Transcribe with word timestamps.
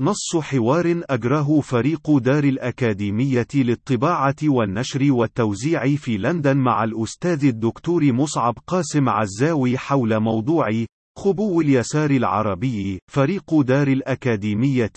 نص 0.00 0.36
حوار 0.36 1.02
أجراه 1.10 1.60
فريق 1.60 2.18
دار 2.18 2.44
الأكاديمية 2.44 3.46
للطباعة 3.54 4.36
والنشر 4.42 5.12
والتوزيع 5.12 5.96
في 5.96 6.18
لندن 6.18 6.56
مع 6.56 6.84
الأستاذ 6.84 7.44
الدكتور 7.44 8.12
مصعب 8.12 8.54
قاسم 8.66 9.08
عزاوي 9.08 9.78
حول 9.78 10.20
موضوع 10.20 10.84
خبو 11.18 11.60
اليسار 11.60 12.10
العربي 12.10 12.98
فريق 13.10 13.60
دار 13.60 13.88
الأكاديمية 13.88 14.92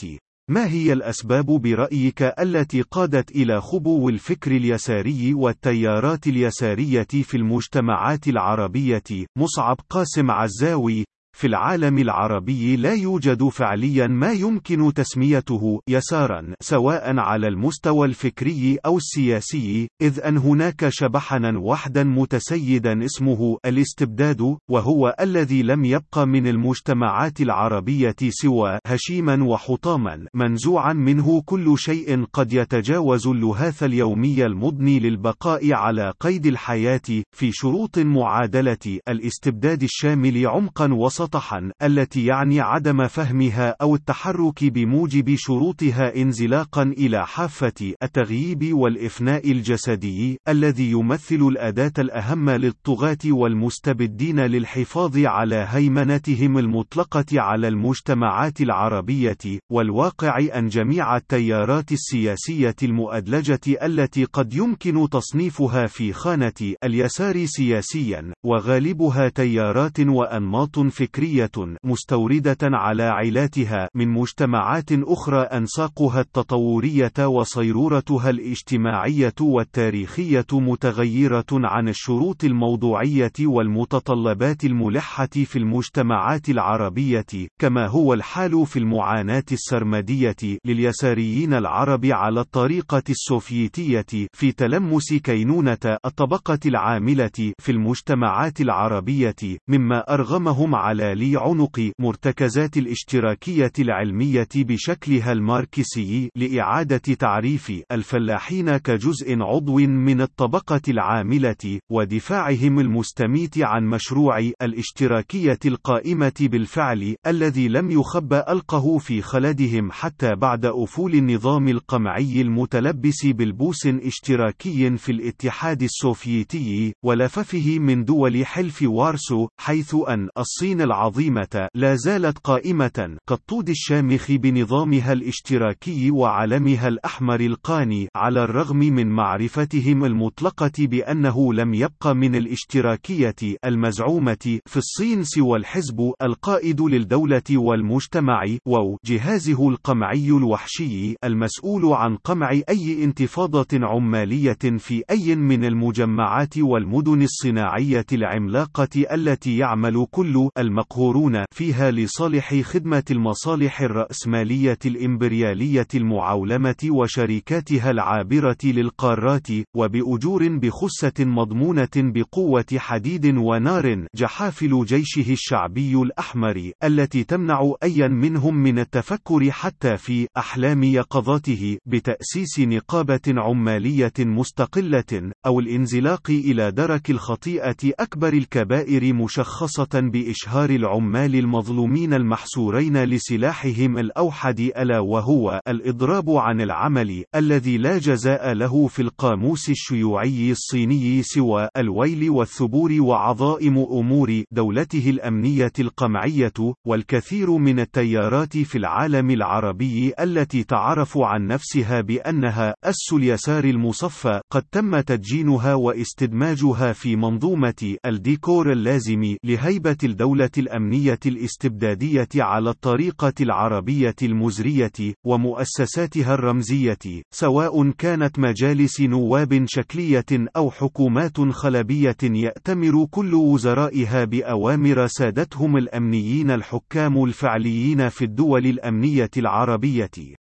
ما 0.49 0.67
هي 0.67 0.93
الأسباب 0.93 1.45
برأيك 1.45 2.21
التي 2.21 2.81
قادت 2.81 3.31
إلى 3.31 3.61
خبو 3.61 4.09
الفكر 4.09 4.51
اليساري 4.51 5.33
والتيارات 5.33 6.27
اليسارية 6.27 7.03
في 7.03 7.37
المجتمعات 7.37 8.27
العربية؟ 8.27 9.03
مصعب 9.37 9.77
قاسم 9.89 10.31
عزاوي 10.31 11.05
في 11.35 11.47
العالم 11.47 11.97
العربي 11.97 12.75
لا 12.75 12.93
يوجد 12.93 13.43
فعليا 13.43 14.07
ما 14.07 14.31
يمكن 14.31 14.93
تسميته 14.93 15.81
يسارا 15.89 16.53
سواء 16.59 17.19
على 17.19 17.47
المستوى 17.47 18.07
الفكري 18.07 18.77
أو 18.85 18.97
السياسي 18.97 19.87
إذ 20.01 20.19
أن 20.19 20.37
هناك 20.37 20.89
شبحنا 20.89 21.59
وحدا 21.59 22.03
متسيدا 22.03 23.05
اسمه 23.05 23.57
الاستبداد 23.65 24.57
وهو 24.69 25.15
الذي 25.19 25.63
لم 25.63 25.85
يبق 25.85 26.19
من 26.19 26.47
المجتمعات 26.47 27.41
العربية 27.41 28.15
سوى 28.29 28.79
هشيما 28.87 29.43
وحطاما 29.43 30.25
منزوعا 30.33 30.93
منه 30.93 31.41
كل 31.45 31.77
شيء 31.77 32.25
قد 32.33 32.53
يتجاوز 32.53 33.27
اللهاث 33.27 33.83
اليومي 33.83 34.45
المضني 34.45 34.99
للبقاء 34.99 35.73
على 35.73 36.13
قيد 36.19 36.45
الحياة 36.45 37.23
في 37.31 37.51
شروط 37.51 37.99
معادلة 37.99 38.99
الاستبداد 39.07 39.83
الشامل 39.83 40.47
عمقا 40.47 40.93
وسط 40.93 41.24
سطحا 41.25 41.71
التي 41.83 42.25
يعني 42.25 42.61
عدم 42.61 43.07
فهمها 43.07 43.75
أو 43.81 43.95
التحرك 43.95 44.63
بموجب 44.63 45.35
شروطها 45.37 46.15
انزلاقا 46.15 46.83
إلى 46.83 47.27
حافة 47.27 47.93
التغييب 48.03 48.73
والإفناء 48.73 49.51
الجسدي 49.51 50.37
الذي 50.47 50.91
يمثل 50.91 51.35
الأداة 51.35 51.91
الأهم 51.99 52.49
للطغاة 52.49 53.17
والمستبدين 53.25 54.39
للحفاظ 54.39 55.17
على 55.17 55.65
هيمنتهم 55.69 56.57
المطلقة 56.57 57.25
على 57.41 57.67
المجتمعات 57.67 58.61
العربية 58.61 59.37
والواقع 59.71 60.39
أن 60.57 60.67
جميع 60.67 61.17
التيارات 61.17 61.91
السياسية 61.91 62.75
المؤدلجة 62.83 63.61
التي 63.83 64.23
قد 64.25 64.53
يمكن 64.53 65.09
تصنيفها 65.09 65.85
في 65.87 66.13
خانة 66.13 66.73
اليسار 66.83 67.45
سياسيا 67.45 68.33
وغالبها 68.45 69.29
تيارات 69.29 69.99
وأنماط 69.99 70.79
فكرية 70.79 71.14
فكرية 71.15 71.75
مستوردة 71.83 72.57
على 72.63 73.03
علاتها 73.03 73.89
من 73.95 74.07
مجتمعات 74.09 74.91
أخرى 74.91 75.41
أنساقها 75.41 76.21
التطورية 76.21 77.27
وصيرورتها 77.27 78.29
الاجتماعية 78.29 79.33
والتاريخية 79.41 80.45
متغيرة 80.53 81.45
عن 81.51 81.89
الشروط 81.89 82.43
الموضوعية 82.43 83.31
والمتطلبات 83.41 84.65
الملحة 84.65 85.25
في 85.25 85.59
المجتمعات 85.59 86.49
العربية 86.49 87.25
كما 87.59 87.87
هو 87.87 88.13
الحال 88.13 88.65
في 88.65 88.79
المعاناة 88.79 89.45
السرمدية 89.51 90.35
لليساريين 90.65 91.53
العرب 91.53 92.05
على 92.05 92.39
الطريقة 92.39 93.03
السوفيتية 93.09 94.27
في 94.33 94.51
تلمس 94.51 95.13
كينونة 95.13 95.97
الطبقة 96.05 96.59
العاملة 96.65 97.53
في 97.59 97.71
المجتمعات 97.71 98.61
العربية 98.61 99.35
مما 99.69 100.13
أرغمهم 100.13 100.75
على 100.75 101.04
ليّ 101.05 101.37
عنق 101.37 101.91
مرتكزات 101.99 102.77
الاشتراكية 102.77 103.71
العلمية 103.79 104.47
بشكلها 104.55 105.31
الماركسي 105.31 106.29
لإعادة 106.35 106.97
تعريف 106.97 107.71
الفلاحين 107.91 108.77
كجزء 108.77 109.41
عضوي 109.41 109.77
من 109.77 110.21
الطبقة 110.21 110.81
العاملة 110.87 111.79
ودفاعهم 111.91 112.79
المستميت 112.79 113.57
عن 113.57 113.85
مشروع 113.85 114.39
الاشتراكية 114.39 115.59
القائمة 115.65 116.33
بالفعل 116.39 117.15
الذي 117.27 117.67
لم 117.67 117.91
يخب 117.91 118.33
ألقه 118.33 118.97
في 118.97 119.21
خلدهم 119.21 119.91
حتى 119.91 120.35
بعد 120.35 120.65
أفول 120.65 121.13
النظام 121.13 121.67
القمعي 121.67 122.41
المتلبس 122.41 123.25
باللبوس 123.25 123.87
الاشتراكي 123.87 124.97
في 124.97 125.11
الاتحاد 125.11 125.83
السوفيتي 125.83 126.93
ولفيفه 127.03 127.79
من 127.79 128.05
دول 128.05 128.45
حلف 128.45 128.83
وارسو 128.83 129.47
حيث 129.57 129.95
أن 130.09 130.29
الصين 130.37 130.81
العظيمة 130.95 131.67
لا 131.75 131.95
زالت 131.95 132.37
قائمة 132.37 133.17
كالطود 133.29 133.69
الشامخ 133.69 134.31
بنظامها 134.31 135.13
الاشتراكي 135.13 136.11
وعلمها 136.11 136.87
الأحمر 136.87 137.39
القاني 137.39 138.07
على 138.15 138.43
الرغم 138.43 138.77
من 138.77 139.07
معرفتهم 139.07 140.05
المطلقة 140.05 140.71
بأنه 140.79 141.53
لم 141.53 141.73
يبق 141.73 142.07
من 142.07 142.35
الاشتراكية 142.35 143.35
المزعومة 143.65 144.59
في 144.65 144.77
الصين 144.77 145.23
سوى 145.23 145.57
الحزب 145.57 146.13
القائد 146.21 146.81
للدولة 146.81 147.43
والمجتمع 147.51 148.45
و 148.65 148.95
جهازه 149.05 149.69
القمعي 149.69 150.27
الوحشي 150.27 151.15
المسؤول 151.23 151.85
عن 151.85 152.15
قمع 152.15 152.51
أي 152.69 153.03
انتفاضة 153.03 153.67
عمالية 153.73 154.77
في 154.77 155.03
أي 155.09 155.35
من 155.35 155.65
المجمعات 155.65 156.57
والمدن 156.57 157.21
الصناعية 157.21 158.05
العملاقة 158.13 159.05
التي 159.13 159.57
يعمل 159.57 160.05
كل 160.11 160.49
الم 160.57 160.84
مقهورون 160.89 161.45
فيها 161.51 161.91
لصالح 161.91 162.55
خدمة 162.61 163.03
المصالح 163.11 163.81
الرأسمالية 163.81 164.77
الإمبريالية 164.85 165.87
المعولمة 165.95 166.75
وشركاتها 166.89 167.91
العابرة 167.91 168.57
للقارات 168.63 169.47
وبأجور 169.75 170.47
بخسة 170.57 171.13
مضمونة 171.19 171.89
بقوة 171.95 172.65
حديد 172.77 173.25
ونار 173.37 174.05
جحافل 174.15 174.85
جيشه 174.85 175.31
الشعبي 175.33 175.95
الأحمر 175.95 176.71
التي 176.83 177.23
تمنع 177.23 177.73
أيا 177.83 178.07
منهم 178.07 178.55
من 178.55 178.79
التفكر 178.79 179.51
حتى 179.51 179.97
في 179.97 180.27
أحلام 180.37 180.83
يقظته 180.83 181.77
بتأسيس 181.85 182.59
نقابة 182.59 183.21
عمالية 183.27 184.13
مستقلة 184.19 185.31
أو 185.45 185.59
الانزلاق 185.59 186.29
إلى 186.29 186.71
درك 186.71 187.09
الخطيئة 187.09 187.75
أكبر 187.99 188.33
الكبائر 188.33 189.13
مشخصة 189.13 189.89
بإشهار 189.93 190.74
العمال 190.75 191.35
المظلومين 191.35 192.13
المحصورين 192.13 193.03
لسلاحهم 193.03 193.97
الأوحد 193.97 194.59
ألا 194.59 194.99
وهو 194.99 195.61
الإضراب 195.67 196.29
عن 196.29 196.61
العمل 196.61 197.23
الذي 197.35 197.77
لا 197.77 197.97
جزاء 197.97 198.53
له 198.53 198.87
في 198.87 199.01
القاموس 199.01 199.69
الشيوعي 199.69 200.51
الصيني 200.51 201.23
سوى 201.23 201.69
الويل 201.77 202.29
والثبور 202.29 203.01
وعظائم 203.01 203.77
أمور 203.77 204.43
دولته 204.51 205.09
الأمنية 205.09 205.71
القمعية 205.79 206.53
والكثير 206.87 207.51
من 207.57 207.79
التيارات 207.79 208.57
في 208.57 208.77
العالم 208.77 209.31
العربي 209.31 210.13
التي 210.19 210.63
تعرف 210.63 211.17
عن 211.17 211.47
نفسها 211.47 212.01
بأنها 212.01 212.75
أس 212.83 213.13
اليسار 213.13 213.63
المصفى 213.63 214.41
قد 214.51 214.63
تم 214.71 214.99
تدجينها 214.99 215.73
واستدماجها 215.73 216.93
في 216.93 217.15
منظومة 217.15 217.95
الديكور 218.05 218.71
اللازم 218.71 219.35
لهيبة 219.43 219.97
الدولة 220.03 220.49
الأمنية 220.65 221.19
الاستبدادية 221.25 222.27
على 222.35 222.69
الطريقة 222.69 223.33
العربية 223.41 224.15
المزرية 224.23 225.13
ومؤسساتها 225.25 226.33
الرمزية 226.33 226.97
سواء 227.31 227.91
كانت 227.91 228.39
مجالس 228.39 229.01
نواب 229.01 229.65
شكلية 229.67 230.25
أو 230.55 230.71
حكومات 230.71 231.39
خلبية 231.41 232.17
يأتمر 232.23 233.05
كل 233.11 233.33
وزرائها 233.33 234.23
بأوامر 234.23 235.07
سادتهم 235.07 235.77
الأمنيين 235.77 236.51
الحكام 236.51 237.23
الفعليين 237.23 238.09
في 238.09 238.25
الدول 238.25 238.65
الأمنية 238.65 239.31
العربية. 239.37 240.44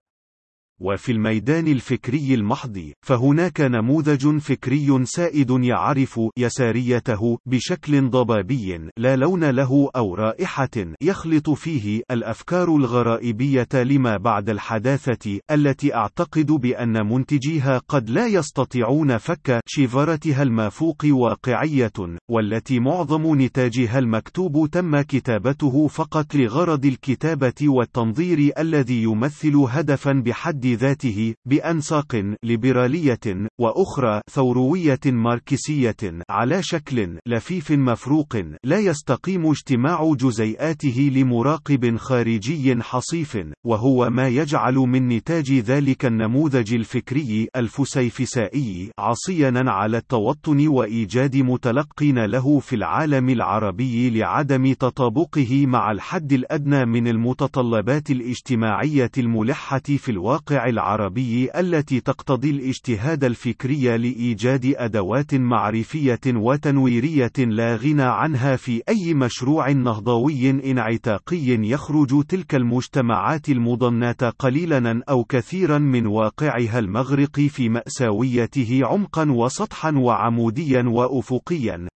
وفي 0.82 1.12
الميدان 1.12 1.68
الفكري 1.68 2.34
المحض 2.34 2.92
فهناك 3.06 3.62
نموذج 3.62 4.38
فكري 4.38 5.06
سائد 5.06 5.52
يعرف 5.52 6.20
يساريته 6.38 7.38
بشكل 7.46 8.10
ضبابي 8.10 8.80
لا 8.98 9.16
لون 9.16 9.50
له 9.50 9.90
أو 9.96 10.16
رائحة 10.16 10.70
يخلط 11.02 11.50
فيه 11.50 12.02
الأفكار 12.12 12.76
الغرائبية 12.76 13.68
لما 13.74 14.18
بعد 14.18 14.50
الحداثة 14.50 15.40
التي 15.52 15.96
أعتقد 15.96 16.46
بأن 16.46 17.08
منتجيها 17.08 17.82
قد 17.88 18.10
لا 18.10 18.28
يستطيعون 18.28 19.18
فك 19.18 19.60
شفرتها 19.66 20.44
المافوق 20.44 21.06
واقعية 21.06 22.18
والتي 22.30 22.80
معظم 22.80 23.42
نتاجها 23.42 24.00
المكتوب 24.00 24.70
تم 24.72 25.02
كتابته 25.02 25.88
فقط 25.88 26.36
لغرض 26.36 26.86
الكتابة 26.86 27.54
والتنظير 27.62 28.52
الذي 28.60 29.04
يمثل 29.04 29.56
هدفا 29.56 30.14
بحد 30.14 30.67
ذاته 30.76 31.34
بأنساق 31.46 32.36
ليبرالية 32.44 33.48
وأخرى 33.60 34.22
ثوروية 34.32 35.00
ماركسية 35.06 35.96
على 36.30 36.64
شكل 36.64 37.18
لفيف 37.28 37.72
مفروق 37.72 38.38
لا 38.64 38.80
يستقيم 38.80 39.46
اجتماع 39.46 40.14
جزيئاته 40.14 41.12
لمراقب 41.16 41.98
خارجي 41.98 42.84
حصيف 42.84 43.38
وهو 43.66 44.10
ما 44.10 44.28
يجعل 44.28 44.76
من 44.76 45.08
نتاج 45.08 45.52
ذلك 45.52 46.06
النموذج 46.06 46.74
الفكري 46.74 47.48
الفسيفسائي 47.56 48.92
عصينا 49.00 49.72
على 49.72 49.98
التوطن 49.98 50.68
وإيجاد 50.68 51.38
متلقين 51.38 52.26
له 52.26 52.60
في 52.60 52.76
العالم 52.76 53.30
العربي 53.30 54.10
لعدم 54.10 54.74
تطابقه 54.74 55.66
مع 55.66 55.92
الحد 55.92 56.34
الأدنى 56.34 56.86
من 56.86 57.08
المتطلبات 57.08 58.12
الاجتماعية 58.12 59.12
الملحة 59.18 59.80
في 59.80 60.10
الواقع 60.10 60.57
العربي 60.66 61.50
التي 61.56 62.00
تقتضي 62.00 62.50
الاجتهاد 62.50 63.24
الفكري 63.24 63.98
لإيجاد 63.98 64.74
أدوات 64.78 65.36
معرفية 65.36 66.20
وتنويرية 66.28 67.32
لا 67.38 67.76
غنى 67.76 68.04
عنها 68.04 68.56
في 68.56 68.82
أي 68.90 69.14
مشروع 69.14 69.72
نهضوي 69.72 70.50
انعتاقي 70.50 71.48
يخرج 71.48 72.24
تلك 72.24 72.56
المجتمعات 72.56 73.50
المضنات 73.50 74.24
قليلا 74.24 75.04
أو 75.10 75.24
كثيرا 75.24 75.78
من 75.78 76.08
واقعها 76.08 76.80
المغرق 76.80 77.40
في 77.40 77.70
مأساويته 77.70 78.82
عمقا 78.84 79.32
وسطحا 79.32 79.92
وعموديا 79.92 80.84
وأفقيا. 80.88 81.88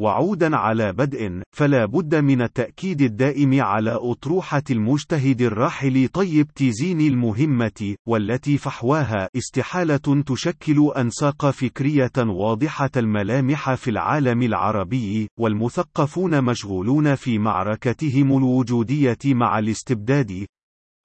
وعودا 0.00 0.56
على 0.56 0.92
بدء 0.92 1.42
فلا 1.56 1.86
بد 1.86 2.14
من 2.14 2.42
التأكيد 2.42 3.02
الدائم 3.02 3.62
على 3.62 3.90
أطروحة 3.90 4.62
المجتهد 4.70 5.42
الراحل 5.42 6.08
طيب 6.08 6.46
تيزين 6.54 7.00
المهمة 7.00 7.94
والتي 8.08 8.58
فحواها 8.58 9.28
استحالة 9.36 10.22
تشكل 10.26 10.92
أنساق 10.96 11.50
فكرية 11.50 12.12
واضحة 12.18 12.90
الملامح 12.96 13.74
في 13.74 13.90
العالم 13.90 14.42
العربي 14.42 15.28
والمثقفون 15.40 16.44
مشغولون 16.44 17.14
في 17.14 17.38
معركتهم 17.38 18.36
الوجودية 18.38 19.18
مع 19.26 19.58
الاستبداد 19.58 20.46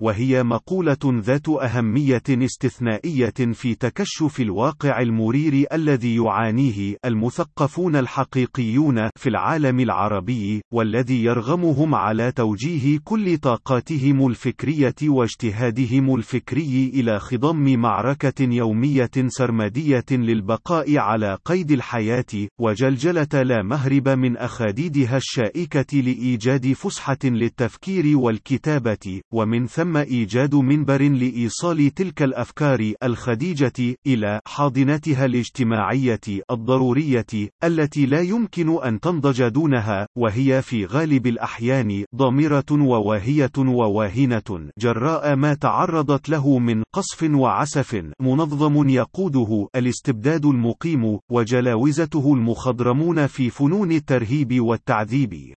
وهي 0.01 0.43
مقولة 0.43 0.97
ذات 1.05 1.49
أهمية 1.49 2.23
استثنائية 2.29 3.33
في 3.53 3.75
تكشف 3.75 4.39
الواقع 4.39 5.01
المرير 5.01 5.65
الذي 5.73 6.15
يعانيه 6.15 6.95
المثقفون 7.05 7.95
الحقيقيون 7.95 9.09
في 9.15 9.29
العالم 9.29 9.79
العربي، 9.79 10.61
والذي 10.73 11.23
يرغمهم 11.23 11.95
على 11.95 12.31
توجيه 12.31 12.99
كل 13.03 13.37
طاقاتهم 13.37 14.27
الفكرية 14.27 14.95
واجتهادهم 15.03 16.15
الفكري 16.15 16.91
إلى 16.93 17.19
خضم 17.19 17.79
معركة 17.79 18.43
يومية 18.43 19.11
سرمدية 19.27 20.05
للبقاء 20.11 20.97
على 20.97 21.37
قيد 21.45 21.71
الحياة، 21.71 22.47
وجلجلة 22.59 23.41
لا 23.43 23.63
مهرب 23.63 24.09
من 24.09 24.37
أخاديدها 24.37 25.17
الشائكة 25.17 25.97
لإيجاد 25.97 26.73
فسحة 26.73 27.17
للتفكير 27.23 28.17
والكتابة، 28.17 29.21
ومن 29.33 29.67
ثم 29.67 29.90
تم 29.91 29.97
إيجاد 29.97 30.55
منبر 30.55 31.01
لإيصال 31.01 31.93
تلك 31.93 32.21
الأفكار 32.21 32.93
الخديجة 33.03 33.95
إلى 34.07 34.39
حاضنتها 34.47 35.25
الاجتماعية 35.25 36.19
الضرورية 36.51 37.49
التي 37.63 38.05
لا 38.05 38.21
يمكن 38.21 38.83
أن 38.83 38.99
تنضج 38.99 39.47
دونها 39.47 40.07
وهي 40.17 40.61
في 40.61 40.85
غالب 40.85 41.27
الأحيان 41.27 42.05
ضامرة 42.15 42.65
وواهية 42.71 43.51
وواهنة 43.57 44.69
جراء 44.79 45.35
ما 45.35 45.53
تعرضت 45.53 46.29
له 46.29 46.59
من 46.59 46.83
قصف 46.95 47.23
وعسف 47.23 48.03
منظم 48.21 48.89
يقوده 48.89 49.67
الاستبداد 49.75 50.45
المقيم 50.45 51.19
وجلاوزته 51.31 52.33
المخضرمون 52.33 53.27
في 53.27 53.49
فنون 53.49 53.91
الترهيب 53.91 54.61
والتعذيب. 54.61 55.53